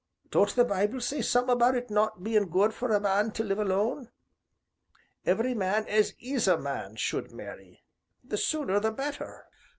Don't 0.31 0.55
the 0.55 0.65
Bible 0.65 0.99
say 0.99 1.21
summat 1.21 1.51
about 1.51 1.75
it 1.75 1.91
not 1.91 2.23
bein' 2.23 2.49
good 2.49 2.73
for 2.73 2.91
a 2.91 2.99
man 2.99 3.29
to 3.33 3.43
live 3.43 3.59
alone? 3.59 4.09
Every 5.27 5.53
man 5.53 5.85
as 5.87 6.15
is 6.19 6.47
a 6.47 6.57
man 6.57 6.95
should 6.95 7.31
marry 7.31 7.83
the 8.23 8.37
sooner 8.37 8.79
the 8.79 8.91
better." 8.91 9.45